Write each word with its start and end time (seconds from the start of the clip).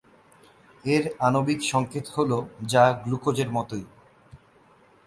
এর 0.85 1.03
আণবিক 1.19 1.59
সংকেত 1.71 2.05
হল 2.15 2.31
যা 2.67 2.83
গ্লুকোজের 3.03 3.49
মতই। 3.51 3.85